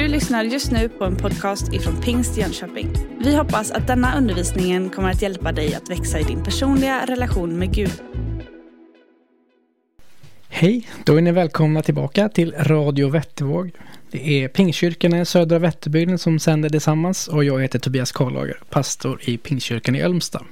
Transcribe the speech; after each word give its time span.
Du 0.00 0.08
lyssnar 0.08 0.44
just 0.44 0.70
nu 0.70 0.88
på 0.88 1.04
en 1.04 1.16
podcast 1.16 1.72
ifrån 1.72 2.00
Pingst 2.00 2.36
Jönköping. 2.36 2.92
Vi 3.24 3.36
hoppas 3.36 3.70
att 3.70 3.86
denna 3.86 4.18
undervisning 4.18 4.90
kommer 4.90 5.10
att 5.10 5.22
hjälpa 5.22 5.52
dig 5.52 5.74
att 5.74 5.90
växa 5.90 6.20
i 6.20 6.22
din 6.22 6.44
personliga 6.44 7.06
relation 7.06 7.58
med 7.58 7.74
Gud. 7.74 7.92
Hej, 10.48 10.88
då 11.04 11.16
är 11.16 11.20
ni 11.20 11.32
välkomna 11.32 11.82
tillbaka 11.82 12.28
till 12.28 12.54
Radio 12.58 13.08
Vättervåg. 13.08 13.70
Det 14.10 14.44
är 14.44 14.48
Pingstkyrkan 14.48 15.14
i 15.14 15.24
Södra 15.24 15.58
Vätterbygden 15.58 16.18
som 16.18 16.38
sänder 16.38 16.68
tillsammans 16.68 17.28
och 17.28 17.44
jag 17.44 17.62
heter 17.62 17.78
Tobias 17.78 18.12
Karlager, 18.12 18.58
pastor 18.70 19.20
i 19.24 19.38
Pingstkyrkan 19.38 19.96
i 19.96 20.02
Ölmstad. 20.02 20.44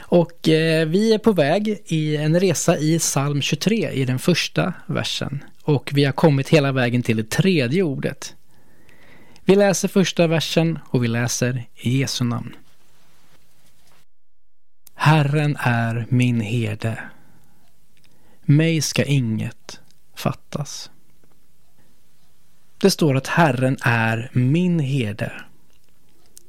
Och 0.00 0.48
eh, 0.48 0.88
vi 0.88 1.14
är 1.14 1.18
på 1.18 1.32
väg 1.32 1.82
i 1.86 2.16
en 2.16 2.40
resa 2.40 2.78
i 2.78 2.98
psalm 2.98 3.42
23 3.42 3.90
i 3.90 4.04
den 4.04 4.18
första 4.18 4.72
versen. 4.86 5.44
Och 5.62 5.90
vi 5.94 6.04
har 6.04 6.12
kommit 6.12 6.48
hela 6.48 6.72
vägen 6.72 7.02
till 7.02 7.16
det 7.16 7.30
tredje 7.30 7.82
ordet. 7.82 8.34
Vi 9.48 9.56
läser 9.56 9.88
första 9.88 10.26
versen 10.26 10.78
och 10.84 11.04
vi 11.04 11.08
läser 11.08 11.64
i 11.76 11.98
Jesu 11.98 12.24
namn. 12.24 12.56
Herren 14.94 15.56
är 15.60 16.06
min 16.08 16.40
herde. 16.40 16.98
Mig 18.42 18.80
ska 18.80 19.04
inget 19.04 19.80
fattas. 20.14 20.90
Det 22.78 22.90
står 22.90 23.16
att 23.16 23.26
Herren 23.26 23.76
är 23.82 24.30
min 24.32 24.80
herde. 24.80 25.32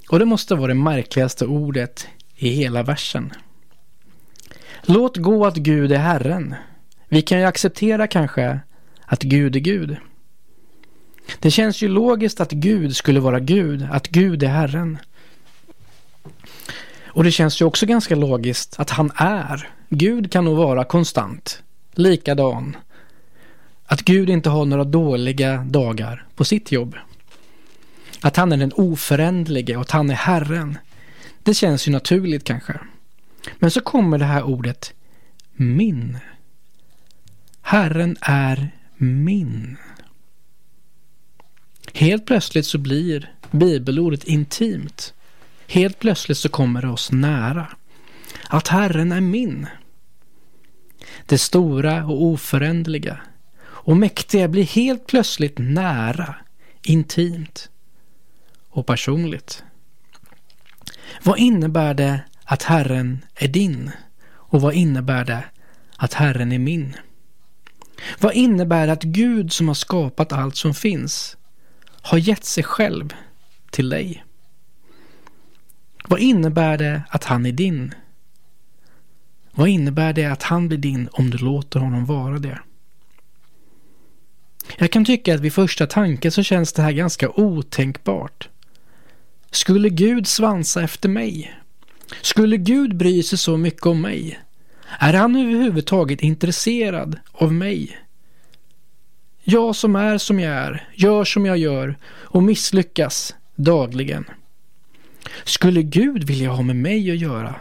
Och 0.09 0.20
det 0.20 0.25
måste 0.25 0.55
vara 0.55 0.67
det 0.67 0.73
märkligaste 0.73 1.45
ordet 1.45 2.08
i 2.36 2.50
hela 2.50 2.84
versen. 2.84 3.34
Låt 4.81 5.17
gå 5.17 5.45
att 5.45 5.58
Gud 5.58 5.91
är 5.91 5.97
Herren. 5.97 6.55
Vi 7.08 7.22
kan 7.22 7.39
ju 7.39 7.45
acceptera 7.45 8.08
kanske 8.08 8.59
att 9.05 9.22
Gud 9.22 9.55
är 9.55 9.59
Gud. 9.59 9.97
Det 11.39 11.52
känns 11.52 11.81
ju 11.81 11.88
logiskt 11.88 12.39
att 12.39 12.52
Gud 12.52 12.95
skulle 12.95 13.19
vara 13.19 13.39
Gud, 13.39 13.88
att 13.91 14.08
Gud 14.08 14.44
är 14.44 14.47
Herren. 14.47 14.97
Och 17.05 17.23
det 17.23 17.31
känns 17.31 17.61
ju 17.61 17.66
också 17.66 17.85
ganska 17.85 18.16
logiskt 18.16 18.80
att 18.80 18.89
han 18.89 19.11
är. 19.16 19.69
Gud 19.89 20.31
kan 20.31 20.45
nog 20.45 20.57
vara 20.57 20.83
konstant, 20.83 21.63
likadan. 21.94 22.75
Att 23.85 24.02
Gud 24.02 24.30
inte 24.30 24.50
har 24.50 24.66
några 24.66 24.83
dåliga 24.83 25.57
dagar 25.57 26.25
på 26.35 26.45
sitt 26.45 26.72
jobb. 26.72 26.95
Att 28.22 28.38
han 28.38 28.52
är 28.52 28.57
den 28.57 28.73
oföränderlige 28.73 29.75
och 29.75 29.81
att 29.81 29.91
han 29.91 30.09
är 30.09 30.16
Herren. 30.16 30.77
Det 31.44 31.53
känns 31.53 31.88
ju 31.88 31.91
naturligt 31.91 32.44
kanske. 32.44 32.80
Men 33.59 33.72
så 33.72 33.81
kommer 33.81 34.17
det 34.17 34.25
här 34.25 34.44
ordet 34.44 34.94
min. 35.53 36.17
Herren 37.61 38.17
är 38.22 38.72
min. 38.97 39.77
Helt 42.00 42.25
plötsligt 42.25 42.66
så 42.66 42.78
blir 42.78 43.33
bibelordet 43.52 44.23
intimt. 44.23 45.14
Helt 45.67 46.00
plötsligt 46.00 46.38
så 46.38 46.50
kommer 46.50 46.81
det 46.81 46.88
oss 46.88 47.11
nära. 47.11 47.67
Att 48.50 48.67
Herren 48.67 49.11
är 49.11 49.22
min. 49.22 49.67
Det 51.25 51.38
stora 51.38 52.06
och 52.06 52.23
oföränderliga 52.23 53.19
och 53.61 53.97
mäktiga 53.97 54.47
blir 54.47 54.64
helt 54.64 55.08
plötsligt 55.08 55.58
nära, 55.58 56.36
intimt 56.83 57.69
och 58.69 58.86
personligt. 58.86 59.63
Vad 61.23 61.39
innebär 61.39 61.94
det 61.94 62.22
att 62.44 62.63
Herren 62.63 63.25
är 63.36 63.47
din? 63.47 63.91
Och 64.30 64.61
vad 64.61 64.73
innebär 64.73 65.25
det 65.25 65.44
att 65.97 66.13
Herren 66.13 66.52
är 66.52 66.59
min? 66.59 66.95
Vad 68.19 68.34
innebär 68.34 68.88
det 68.88 68.94
att 68.94 69.03
Gud 69.03 69.53
som 69.53 69.67
har 69.67 69.75
skapat 69.75 70.31
allt 70.34 70.56
som 70.56 70.73
finns 70.73 71.36
har 72.02 72.17
gett 72.17 72.45
sig 72.45 72.64
själv 72.64 73.14
till 73.72 73.89
dig? 73.89 74.23
Vad 76.07 76.19
innebär 76.19 76.78
det 76.78 77.01
att 77.09 77.23
han 77.23 77.46
är 77.46 77.51
din? 77.51 77.94
Vad 79.51 79.69
innebär 79.69 80.13
det 80.13 80.25
att 80.25 80.44
han 80.44 80.68
blir 80.68 80.78
din 80.78 81.09
om 81.12 81.29
du 81.29 81.38
låter 81.38 81.79
honom 81.79 82.06
vara 82.06 82.40
det? 82.40 82.59
Jag 84.78 84.91
kan 84.91 85.06
tycka 85.06 85.35
att 85.35 85.41
vid 85.41 85.53
första 85.53 85.88
tanken 85.88 86.31
så 86.31 86.44
känns 86.44 86.73
det 86.73 86.81
här 86.81 86.91
ganska 86.91 87.29
otänkbart. 87.29 88.50
Skulle 89.52 89.90
Gud 89.90 90.28
svansa 90.28 90.81
efter 90.81 91.09
mig? 91.09 91.56
Skulle 92.22 92.57
Gud 92.57 92.97
bry 92.97 93.23
sig 93.23 93.38
så 93.38 93.57
mycket 93.57 93.85
om 93.85 94.02
mig? 94.02 94.40
Är 95.00 95.13
han 95.13 95.35
överhuvudtaget 95.35 96.22
intresserad 96.22 97.19
av 97.31 97.53
mig? 97.53 97.97
Jag 99.51 99.75
som 99.75 99.95
är 99.95 100.17
som 100.17 100.39
jag 100.39 100.53
är, 100.53 100.89
gör 100.95 101.23
som 101.23 101.45
jag 101.45 101.57
gör 101.57 101.97
och 102.05 102.43
misslyckas 102.43 103.35
dagligen. 103.55 104.25
Skulle 105.43 105.81
Gud 105.81 106.23
vilja 106.23 106.49
ha 106.49 106.61
med 106.61 106.75
mig 106.75 107.11
att 107.11 107.17
göra? 107.17 107.55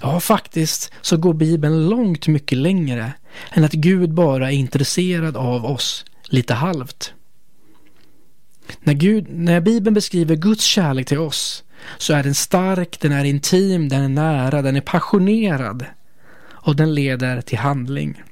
Ja, 0.00 0.20
faktiskt 0.20 0.92
så 1.00 1.16
går 1.16 1.34
Bibeln 1.34 1.88
långt 1.88 2.28
mycket 2.28 2.58
längre 2.58 3.12
än 3.50 3.64
att 3.64 3.72
Gud 3.72 4.14
bara 4.14 4.52
är 4.52 4.56
intresserad 4.56 5.36
av 5.36 5.64
oss 5.64 6.04
lite 6.24 6.54
halvt. 6.54 7.14
När, 8.80 8.94
Gud, 8.94 9.26
när 9.28 9.60
Bibeln 9.60 9.94
beskriver 9.94 10.36
Guds 10.36 10.64
kärlek 10.64 11.06
till 11.06 11.18
oss 11.18 11.64
så 11.98 12.14
är 12.14 12.22
den 12.22 12.34
stark, 12.34 13.00
den 13.00 13.12
är 13.12 13.24
intim, 13.24 13.88
den 13.88 14.02
är 14.02 14.08
nära, 14.08 14.62
den 14.62 14.76
är 14.76 14.80
passionerad 14.80 15.84
och 16.44 16.76
den 16.76 16.94
leder 16.94 17.40
till 17.40 17.58
handling. 17.58 18.22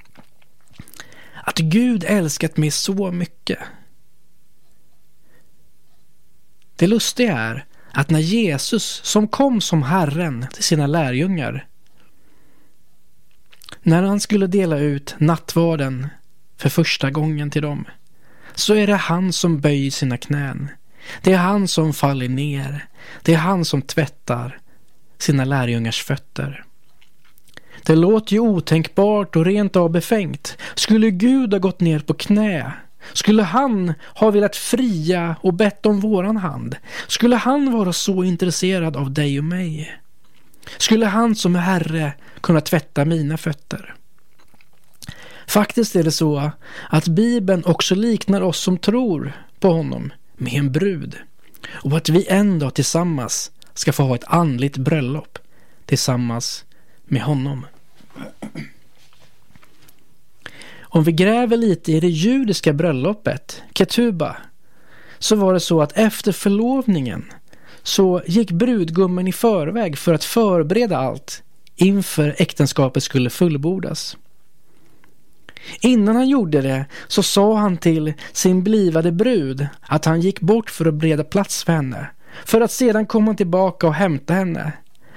Att 1.43 1.57
Gud 1.57 2.03
älskat 2.07 2.57
mig 2.57 2.71
så 2.71 3.11
mycket. 3.11 3.59
Det 6.75 6.87
lustiga 6.87 7.37
är 7.37 7.65
att 7.91 8.09
när 8.09 8.19
Jesus, 8.19 9.01
som 9.03 9.27
kom 9.27 9.61
som 9.61 9.83
Herren 9.83 10.45
till 10.53 10.63
sina 10.63 10.87
lärjungar, 10.87 11.67
när 13.81 14.03
han 14.03 14.19
skulle 14.19 14.47
dela 14.47 14.77
ut 14.77 15.15
nattvarden 15.17 16.07
för 16.57 16.69
första 16.69 17.11
gången 17.11 17.51
till 17.51 17.61
dem, 17.61 17.85
så 18.55 18.73
är 18.73 18.87
det 18.87 18.95
han 18.95 19.33
som 19.33 19.59
böjer 19.59 19.91
sina 19.91 20.17
knän. 20.17 20.69
Det 21.21 21.33
är 21.33 21.37
han 21.37 21.67
som 21.67 21.93
faller 21.93 22.29
ner. 22.29 22.85
Det 23.21 23.33
är 23.33 23.37
han 23.37 23.65
som 23.65 23.81
tvättar 23.81 24.59
sina 25.17 25.45
lärjungars 25.45 26.03
fötter. 26.03 26.65
Det 27.85 27.95
låter 27.95 28.33
ju 28.33 28.39
otänkbart 28.39 29.35
och 29.35 29.45
rent 29.45 29.75
av 29.75 29.89
befängt. 29.89 30.57
Skulle 30.75 31.11
Gud 31.11 31.53
ha 31.53 31.59
gått 31.59 31.79
ner 31.79 31.99
på 31.99 32.13
knä? 32.13 32.71
Skulle 33.13 33.43
han 33.43 33.93
ha 34.15 34.31
velat 34.31 34.55
fria 34.55 35.35
och 35.41 35.53
bett 35.53 35.85
om 35.85 35.99
våran 35.99 36.37
hand? 36.37 36.75
Skulle 37.07 37.35
han 37.35 37.71
vara 37.71 37.93
så 37.93 38.23
intresserad 38.23 38.97
av 38.97 39.11
dig 39.11 39.37
och 39.37 39.45
mig? 39.45 39.99
Skulle 40.77 41.05
han 41.05 41.35
som 41.35 41.55
är 41.55 41.59
Herre 41.59 42.13
kunna 42.41 42.61
tvätta 42.61 43.05
mina 43.05 43.37
fötter? 43.37 43.95
Faktiskt 45.47 45.95
är 45.95 46.03
det 46.03 46.11
så 46.11 46.51
att 46.89 47.07
Bibeln 47.07 47.63
också 47.65 47.95
liknar 47.95 48.41
oss 48.41 48.59
som 48.59 48.77
tror 48.77 49.33
på 49.59 49.71
honom 49.71 50.13
med 50.37 50.53
en 50.53 50.71
brud 50.71 51.17
och 51.71 51.97
att 51.97 52.09
vi 52.09 52.27
en 52.27 52.59
dag 52.59 52.73
tillsammans 52.73 53.51
ska 53.73 53.93
få 53.93 54.03
ha 54.03 54.15
ett 54.15 54.23
andligt 54.27 54.77
bröllop 54.77 55.37
tillsammans 55.85 56.65
med 57.11 57.21
honom. 57.21 57.65
Om 60.81 61.03
vi 61.03 61.11
gräver 61.11 61.57
lite 61.57 61.91
i 61.91 61.99
det 61.99 62.07
judiska 62.07 62.73
bröllopet, 62.73 63.61
ketuba, 63.73 64.37
så 65.19 65.35
var 65.35 65.53
det 65.53 65.59
så 65.59 65.81
att 65.81 65.97
efter 65.97 66.31
förlovningen 66.31 67.25
så 67.83 68.21
gick 68.27 68.51
brudgummen 68.51 69.27
i 69.27 69.31
förväg 69.31 69.97
för 69.97 70.13
att 70.13 70.23
förbereda 70.23 70.97
allt 70.97 71.43
inför 71.75 72.35
äktenskapet 72.37 73.03
skulle 73.03 73.29
fullbordas. 73.29 74.17
Innan 75.81 76.15
han 76.15 76.29
gjorde 76.29 76.61
det 76.61 76.85
så 77.07 77.23
sa 77.23 77.55
han 77.57 77.77
till 77.77 78.13
sin 78.33 78.63
blivande 78.63 79.11
brud 79.11 79.67
att 79.81 80.05
han 80.05 80.21
gick 80.21 80.39
bort 80.39 80.69
för 80.69 80.85
att 80.85 80.93
bereda 80.93 81.23
plats 81.23 81.63
för 81.63 81.73
henne. 81.73 82.07
För 82.45 82.61
att 82.61 82.71
sedan 82.71 83.05
komma 83.05 83.33
tillbaka 83.33 83.87
och 83.87 83.93
hämta 83.93 84.33
henne. 84.33 84.73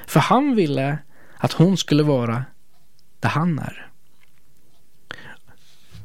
För 0.07 0.21
han 0.21 0.55
ville 0.57 0.99
att 1.45 1.53
hon 1.53 1.77
skulle 1.77 2.03
vara 2.03 2.45
där 3.21 3.29
han 3.29 3.59
är. 3.59 3.91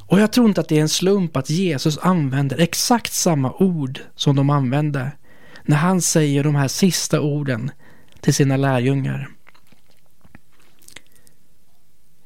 Och 0.05 0.19
jag 0.19 0.33
tror 0.33 0.47
inte 0.47 0.61
att 0.61 0.67
det 0.67 0.77
är 0.77 0.81
en 0.81 0.89
slump 0.89 1.37
att 1.37 1.49
Jesus 1.49 1.97
använder 1.97 2.57
exakt 2.57 3.13
samma 3.13 3.53
ord 3.53 3.99
som 4.15 4.35
de 4.35 4.49
använde 4.49 5.11
när 5.63 5.77
han 5.77 6.01
säger 6.01 6.43
de 6.43 6.55
här 6.55 6.67
sista 6.67 7.21
orden 7.21 7.71
till 8.19 8.33
sina 8.33 8.57
lärjungar. 8.57 9.29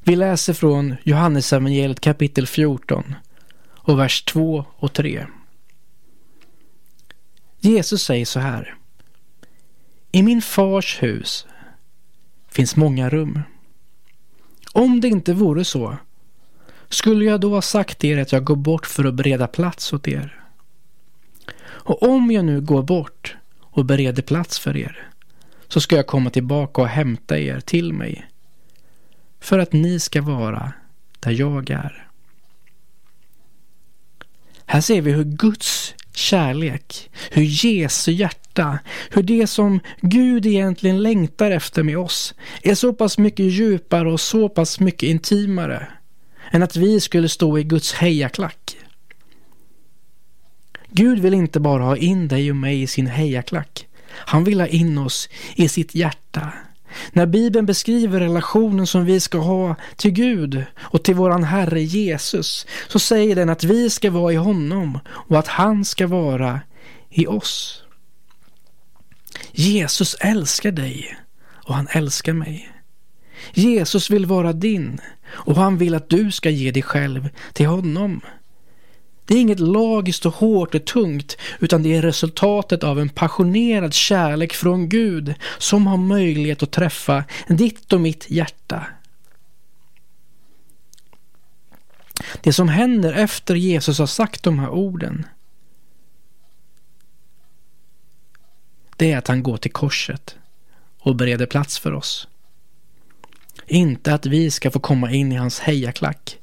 Vi 0.04 0.16
läser 0.16 0.52
från 0.52 0.96
Johannesevangeliet 1.02 2.00
kapitel 2.00 2.46
14 2.46 3.14
och 3.70 3.98
vers 3.98 4.22
2 4.24 4.64
och 4.76 4.92
3. 4.92 5.26
Jesus 7.60 8.02
säger 8.02 8.24
så 8.24 8.40
här. 8.40 8.74
I 10.12 10.22
min 10.22 10.42
fars 10.42 11.02
hus 11.02 11.46
finns 12.54 12.76
många 12.76 13.08
rum. 13.10 13.40
Om 14.72 15.00
det 15.00 15.08
inte 15.08 15.34
vore 15.34 15.64
så, 15.64 15.96
skulle 16.88 17.24
jag 17.24 17.40
då 17.40 17.54
ha 17.54 17.62
sagt 17.62 18.04
er 18.04 18.18
att 18.18 18.32
jag 18.32 18.44
går 18.44 18.56
bort 18.56 18.86
för 18.86 19.04
att 19.04 19.14
bereda 19.14 19.46
plats 19.46 19.92
åt 19.92 20.08
er? 20.08 20.44
Och 21.64 22.02
om 22.02 22.30
jag 22.30 22.44
nu 22.44 22.60
går 22.60 22.82
bort 22.82 23.36
och 23.60 23.84
bereder 23.84 24.22
plats 24.22 24.58
för 24.58 24.76
er 24.76 25.08
så 25.68 25.80
ska 25.80 25.96
jag 25.96 26.06
komma 26.06 26.30
tillbaka 26.30 26.82
och 26.82 26.88
hämta 26.88 27.38
er 27.38 27.60
till 27.60 27.92
mig 27.92 28.30
för 29.40 29.58
att 29.58 29.72
ni 29.72 30.00
ska 30.00 30.22
vara 30.22 30.72
där 31.20 31.30
jag 31.30 31.70
är. 31.70 32.08
Här 34.66 34.80
ser 34.80 35.00
vi 35.00 35.12
hur 35.12 35.24
Guds 35.24 35.94
kärlek, 36.16 37.10
hur 37.30 37.42
Jesu 37.42 38.12
hjärta, 38.12 38.78
hur 39.10 39.22
det 39.22 39.46
som 39.46 39.80
Gud 40.00 40.46
egentligen 40.46 41.02
längtar 41.02 41.50
efter 41.50 41.82
med 41.82 41.98
oss 41.98 42.34
är 42.62 42.74
så 42.74 42.92
pass 42.92 43.18
mycket 43.18 43.46
djupare 43.46 44.12
och 44.12 44.20
så 44.20 44.48
pass 44.48 44.80
mycket 44.80 45.08
intimare 45.08 45.88
än 46.50 46.62
att 46.62 46.76
vi 46.76 47.00
skulle 47.00 47.28
stå 47.28 47.58
i 47.58 47.64
Guds 47.64 47.94
hejaklack. 47.94 48.76
Gud 50.90 51.18
vill 51.18 51.34
inte 51.34 51.60
bara 51.60 51.82
ha 51.82 51.96
in 51.96 52.28
dig 52.28 52.50
och 52.50 52.56
mig 52.56 52.82
i 52.82 52.86
sin 52.86 53.06
hejaklack. 53.06 53.86
Han 54.10 54.44
vill 54.44 54.60
ha 54.60 54.66
in 54.66 54.98
oss 54.98 55.28
i 55.54 55.68
sitt 55.68 55.94
hjärta. 55.94 56.52
När 57.12 57.26
Bibeln 57.26 57.66
beskriver 57.66 58.20
relationen 58.20 58.86
som 58.86 59.04
vi 59.04 59.20
ska 59.20 59.38
ha 59.38 59.76
till 59.96 60.10
Gud 60.10 60.64
och 60.78 61.02
till 61.02 61.14
våran 61.14 61.44
Herre 61.44 61.82
Jesus 61.82 62.66
så 62.88 62.98
säger 62.98 63.36
den 63.36 63.50
att 63.50 63.64
vi 63.64 63.90
ska 63.90 64.10
vara 64.10 64.32
i 64.32 64.36
honom 64.36 64.98
och 65.08 65.38
att 65.38 65.48
han 65.48 65.84
ska 65.84 66.06
vara 66.06 66.60
i 67.10 67.26
oss. 67.26 67.82
Jesus 69.52 70.16
älskar 70.20 70.72
dig 70.72 71.16
och 71.52 71.74
han 71.74 71.88
älskar 71.90 72.32
mig. 72.32 72.70
Jesus 73.52 74.10
vill 74.10 74.26
vara 74.26 74.52
din 74.52 75.00
och 75.26 75.56
han 75.56 75.78
vill 75.78 75.94
att 75.94 76.10
du 76.10 76.32
ska 76.32 76.50
ge 76.50 76.70
dig 76.70 76.82
själv 76.82 77.28
till 77.52 77.66
honom. 77.66 78.20
Det 79.26 79.34
är 79.34 79.40
inget 79.40 79.60
lagiskt 79.60 80.26
och 80.26 80.34
hårt 80.34 80.74
och 80.74 80.84
tungt 80.84 81.36
utan 81.60 81.82
det 81.82 81.96
är 81.96 82.02
resultatet 82.02 82.84
av 82.84 83.00
en 83.00 83.08
passionerad 83.08 83.94
kärlek 83.94 84.52
från 84.52 84.88
Gud 84.88 85.34
som 85.58 85.86
har 85.86 85.96
möjlighet 85.96 86.62
att 86.62 86.70
träffa 86.70 87.24
ditt 87.48 87.92
och 87.92 88.00
mitt 88.00 88.30
hjärta. 88.30 88.86
Det 92.40 92.52
som 92.52 92.68
händer 92.68 93.12
efter 93.12 93.54
Jesus 93.54 93.98
har 93.98 94.06
sagt 94.06 94.42
de 94.42 94.58
här 94.58 94.70
orden 94.70 95.26
det 98.96 99.12
är 99.12 99.18
att 99.18 99.28
han 99.28 99.42
går 99.42 99.56
till 99.56 99.72
korset 99.72 100.36
och 100.98 101.16
bereder 101.16 101.46
plats 101.46 101.78
för 101.78 101.92
oss. 101.92 102.28
Inte 103.66 104.14
att 104.14 104.26
vi 104.26 104.50
ska 104.50 104.70
få 104.70 104.78
komma 104.80 105.10
in 105.10 105.32
i 105.32 105.36
hans 105.36 105.60
hejaklack 105.60 106.38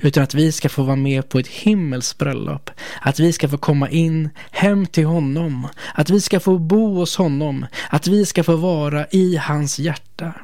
utan 0.00 0.22
att 0.22 0.34
vi 0.34 0.52
ska 0.52 0.68
få 0.68 0.82
vara 0.82 0.96
med 0.96 1.28
på 1.28 1.38
ett 1.38 1.48
himmelskt 1.48 2.18
bröllop. 2.18 2.70
Att 3.00 3.20
vi 3.20 3.32
ska 3.32 3.48
få 3.48 3.58
komma 3.58 3.88
in 3.90 4.30
hem 4.50 4.86
till 4.86 5.06
honom. 5.06 5.68
Att 5.94 6.10
vi 6.10 6.20
ska 6.20 6.40
få 6.40 6.58
bo 6.58 6.94
hos 6.94 7.16
honom. 7.16 7.66
Att 7.90 8.06
vi 8.06 8.26
ska 8.26 8.44
få 8.44 8.56
vara 8.56 9.06
i 9.10 9.36
hans 9.36 9.78
hjärta. 9.78 10.34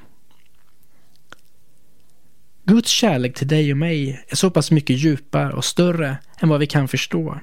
Guds 2.66 2.90
kärlek 2.90 3.34
till 3.34 3.48
dig 3.48 3.72
och 3.72 3.78
mig 3.78 4.24
är 4.28 4.36
så 4.36 4.50
pass 4.50 4.70
mycket 4.70 4.96
djupare 4.96 5.52
och 5.52 5.64
större 5.64 6.16
än 6.40 6.48
vad 6.48 6.60
vi 6.60 6.66
kan 6.66 6.88
förstå. 6.88 7.40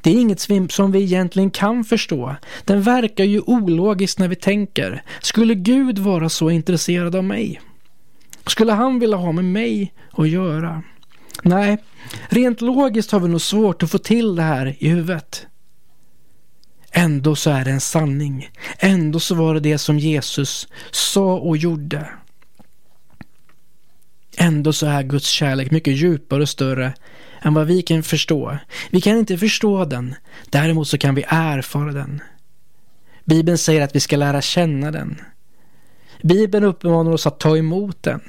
Det 0.00 0.10
är 0.10 0.20
inget 0.20 0.72
som 0.72 0.92
vi 0.92 1.02
egentligen 1.02 1.50
kan 1.50 1.84
förstå. 1.84 2.36
Den 2.64 2.82
verkar 2.82 3.24
ju 3.24 3.40
ologiskt 3.40 4.18
när 4.18 4.28
vi 4.28 4.36
tänker. 4.36 5.02
Skulle 5.20 5.54
Gud 5.54 5.98
vara 5.98 6.28
så 6.28 6.50
intresserad 6.50 7.16
av 7.16 7.24
mig? 7.24 7.60
Skulle 8.46 8.72
han 8.72 8.98
vilja 8.98 9.16
ha 9.16 9.32
med 9.32 9.44
mig 9.44 9.92
att 10.12 10.28
göra? 10.28 10.82
Nej, 11.42 11.78
rent 12.28 12.60
logiskt 12.60 13.10
har 13.10 13.20
vi 13.20 13.28
nog 13.28 13.40
svårt 13.40 13.82
att 13.82 13.90
få 13.90 13.98
till 13.98 14.36
det 14.36 14.42
här 14.42 14.76
i 14.78 14.88
huvudet. 14.88 15.46
Ändå 16.92 17.36
så 17.36 17.50
är 17.50 17.64
det 17.64 17.70
en 17.70 17.80
sanning. 17.80 18.50
Ändå 18.78 19.20
så 19.20 19.34
var 19.34 19.54
det 19.54 19.60
det 19.60 19.78
som 19.78 19.98
Jesus 19.98 20.68
sa 20.90 21.34
och 21.34 21.56
gjorde. 21.56 22.08
Ändå 24.36 24.72
så 24.72 24.86
är 24.86 25.02
Guds 25.02 25.28
kärlek 25.28 25.70
mycket 25.70 25.96
djupare 25.96 26.42
och 26.42 26.48
större 26.48 26.92
än 27.42 27.54
vad 27.54 27.66
vi 27.66 27.82
kan 27.82 28.02
förstå. 28.02 28.58
Vi 28.90 29.00
kan 29.00 29.16
inte 29.16 29.38
förstå 29.38 29.84
den, 29.84 30.14
däremot 30.50 30.88
så 30.88 30.98
kan 30.98 31.14
vi 31.14 31.24
erfara 31.28 31.92
den. 31.92 32.22
Bibeln 33.24 33.58
säger 33.58 33.82
att 33.82 33.96
vi 33.96 34.00
ska 34.00 34.16
lära 34.16 34.42
känna 34.42 34.90
den. 34.90 35.20
Bibeln 36.22 36.64
uppmanar 36.64 37.10
oss 37.10 37.26
att 37.26 37.40
ta 37.40 37.56
emot 37.56 38.02
den, 38.02 38.20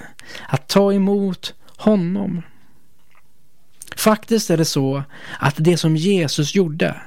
att 0.47 0.67
ta 0.67 0.93
emot 0.93 1.53
honom. 1.77 2.41
Faktiskt 3.95 4.49
är 4.49 4.57
det 4.57 4.65
så 4.65 5.03
att 5.39 5.55
det 5.57 5.77
som 5.77 5.95
Jesus 5.95 6.55
gjorde, 6.55 7.01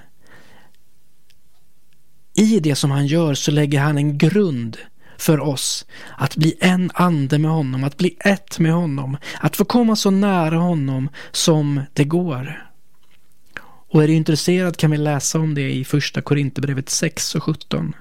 i 2.34 2.60
det 2.60 2.74
som 2.74 2.90
han 2.90 3.06
gör 3.06 3.34
så 3.34 3.50
lägger 3.50 3.80
han 3.80 3.98
en 3.98 4.18
grund 4.18 4.78
för 5.18 5.40
oss 5.40 5.86
att 6.16 6.36
bli 6.36 6.54
en 6.60 6.90
ande 6.94 7.38
med 7.38 7.50
honom, 7.50 7.84
att 7.84 7.96
bli 7.96 8.16
ett 8.20 8.58
med 8.58 8.72
honom, 8.72 9.16
att 9.40 9.56
få 9.56 9.64
komma 9.64 9.96
så 9.96 10.10
nära 10.10 10.56
honom 10.56 11.08
som 11.32 11.80
det 11.92 12.04
går. 12.04 12.70
Och 13.94 14.02
är 14.02 14.08
du 14.08 14.14
intresserad 14.14 14.76
kan 14.76 14.90
vi 14.90 14.96
läsa 14.96 15.38
om 15.38 15.54
det 15.54 15.72
i 15.72 15.84
första 15.84 16.22
Korinthierbrevet 16.22 16.88
6 16.88 17.34
och 17.34 17.42
17. 17.42 17.94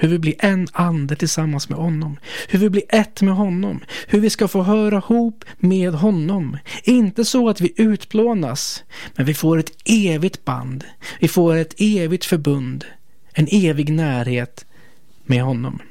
Hur 0.00 0.08
vi 0.08 0.18
blir 0.18 0.34
en 0.38 0.68
ande 0.72 1.16
tillsammans 1.16 1.68
med 1.68 1.78
honom. 1.78 2.18
Hur 2.48 2.58
vi 2.58 2.70
blir 2.70 2.84
ett 2.88 3.22
med 3.22 3.34
honom. 3.34 3.84
Hur 4.06 4.20
vi 4.20 4.30
ska 4.30 4.48
få 4.48 4.62
höra 4.62 4.96
ihop 4.96 5.44
med 5.58 5.92
honom. 5.92 6.58
Inte 6.84 7.24
så 7.24 7.48
att 7.48 7.60
vi 7.60 7.72
utplånas, 7.76 8.84
men 9.14 9.26
vi 9.26 9.34
får 9.34 9.58
ett 9.58 9.72
evigt 9.84 10.44
band. 10.44 10.84
Vi 11.20 11.28
får 11.28 11.56
ett 11.56 11.74
evigt 11.78 12.24
förbund. 12.24 12.84
En 13.32 13.48
evig 13.50 13.92
närhet 13.92 14.66
med 15.24 15.42
honom. 15.42 15.82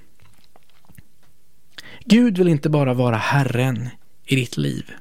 Gud 2.05 2.37
vill 2.37 2.47
inte 2.47 2.69
bara 2.69 2.93
vara 2.93 3.15
Herren 3.15 3.89
i 4.25 4.35
ditt 4.35 4.57
liv. 4.57 4.91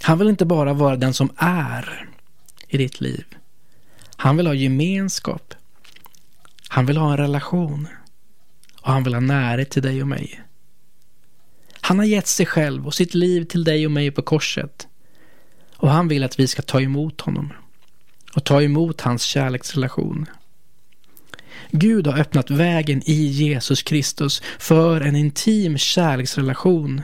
Han 0.00 0.18
vill 0.18 0.28
inte 0.28 0.44
bara 0.44 0.72
vara 0.72 0.96
den 0.96 1.14
som 1.14 1.30
är 1.36 2.08
i 2.68 2.76
ditt 2.76 3.00
liv. 3.00 3.24
Han 4.16 4.36
vill 4.36 4.46
ha 4.46 4.54
gemenskap 4.54 5.54
han 6.72 6.86
vill 6.86 6.96
ha 6.96 7.10
en 7.10 7.16
relation. 7.16 7.88
Och 8.82 8.92
han 8.92 9.02
vill 9.02 9.14
ha 9.14 9.20
närhet 9.20 9.70
till 9.70 9.82
dig 9.82 10.02
och 10.02 10.08
mig. 10.08 10.40
Han 11.80 11.98
har 11.98 12.06
gett 12.06 12.26
sig 12.26 12.46
själv 12.46 12.86
och 12.86 12.94
sitt 12.94 13.14
liv 13.14 13.44
till 13.44 13.64
dig 13.64 13.86
och 13.86 13.92
mig 13.92 14.10
på 14.10 14.22
korset. 14.22 14.88
Och 15.76 15.90
han 15.90 16.08
vill 16.08 16.24
att 16.24 16.40
vi 16.40 16.46
ska 16.46 16.62
ta 16.62 16.80
emot 16.80 17.20
honom. 17.20 17.52
Och 18.34 18.44
ta 18.44 18.62
emot 18.62 19.00
hans 19.00 19.22
kärleksrelation. 19.22 20.26
Gud 21.70 22.06
har 22.06 22.18
öppnat 22.18 22.50
vägen 22.50 23.02
i 23.06 23.24
Jesus 23.24 23.82
Kristus 23.82 24.42
för 24.58 25.00
en 25.00 25.16
intim 25.16 25.78
kärleksrelation. 25.78 27.02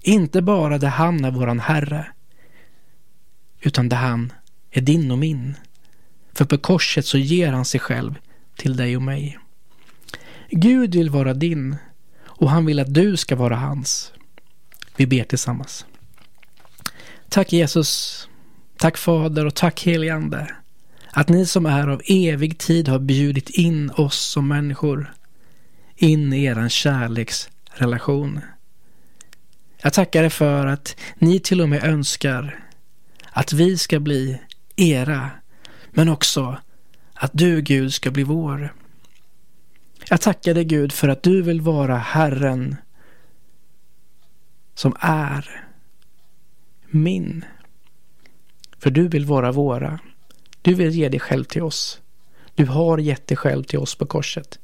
Inte 0.00 0.42
bara 0.42 0.78
där 0.78 0.88
han 0.88 1.24
är 1.24 1.30
våran 1.30 1.60
Herre. 1.60 2.06
Utan 3.60 3.88
där 3.88 3.96
han 3.96 4.32
är 4.70 4.80
din 4.80 5.10
och 5.10 5.18
min. 5.18 5.54
För 6.32 6.44
på 6.44 6.58
korset 6.58 7.06
så 7.06 7.18
ger 7.18 7.52
han 7.52 7.64
sig 7.64 7.80
själv 7.80 8.14
till 8.56 8.76
dig 8.76 8.96
och 8.96 9.02
mig. 9.02 9.38
Gud 10.50 10.94
vill 10.94 11.10
vara 11.10 11.34
din 11.34 11.76
och 12.24 12.50
han 12.50 12.66
vill 12.66 12.80
att 12.80 12.94
du 12.94 13.16
ska 13.16 13.36
vara 13.36 13.56
hans. 13.56 14.12
Vi 14.96 15.06
ber 15.06 15.24
tillsammans. 15.24 15.86
Tack 17.28 17.52
Jesus, 17.52 18.28
tack 18.76 18.96
Fader 18.96 19.46
och 19.46 19.54
tack 19.54 19.82
heligande 19.82 20.54
att 21.10 21.28
ni 21.28 21.46
som 21.46 21.66
är 21.66 21.88
av 21.88 22.02
evig 22.06 22.58
tid 22.58 22.88
har 22.88 22.98
bjudit 22.98 23.50
in 23.50 23.90
oss 23.90 24.18
som 24.18 24.48
människor 24.48 25.14
in 25.96 26.32
i 26.32 26.44
eran 26.44 26.70
kärleksrelation. 26.70 28.40
Jag 29.82 29.92
tackar 29.92 30.24
er 30.24 30.28
för 30.28 30.66
att 30.66 30.96
ni 31.18 31.40
till 31.40 31.60
och 31.60 31.68
med 31.68 31.84
önskar 31.84 32.64
att 33.30 33.52
vi 33.52 33.78
ska 33.78 34.00
bli 34.00 34.40
era, 34.76 35.30
men 35.90 36.08
också 36.08 36.58
att 37.24 37.30
du 37.32 37.60
Gud 37.60 37.94
ska 37.94 38.10
bli 38.10 38.22
vår. 38.22 38.74
Jag 40.08 40.20
tackar 40.20 40.54
dig 40.54 40.64
Gud 40.64 40.92
för 40.92 41.08
att 41.08 41.22
du 41.22 41.42
vill 41.42 41.60
vara 41.60 41.96
Herren 41.96 42.76
som 44.74 44.96
är 45.00 45.66
min. 46.86 47.44
För 48.78 48.90
du 48.90 49.08
vill 49.08 49.24
vara 49.24 49.52
våra. 49.52 49.98
Du 50.62 50.74
vill 50.74 50.90
ge 50.90 51.08
dig 51.08 51.20
själv 51.20 51.44
till 51.44 51.62
oss. 51.62 52.00
Du 52.54 52.66
har 52.66 52.98
gett 52.98 53.26
dig 53.26 53.36
själv 53.36 53.64
till 53.64 53.78
oss 53.78 53.94
på 53.94 54.06
korset. 54.06 54.58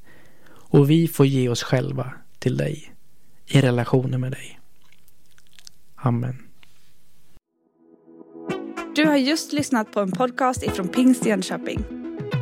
Och 0.51 0.91
vi 0.91 1.09
får 1.09 1.27
ge 1.27 1.49
oss 1.49 1.63
själva 1.63 2.13
till 2.39 2.57
dig 2.57 2.95
i 3.47 3.61
relationer 3.61 4.19
med 4.19 4.33
dig. 4.33 4.61
Amen. 5.97 6.43
Du 8.95 9.07
har 9.07 9.17
just 9.17 9.53
lyssnat 9.53 9.93
på 9.93 10.01
en 10.01 10.13
podcast 10.13 10.63
ifrån 10.63 10.89
Pingst 10.89 11.27
Jönköping. 11.27 12.00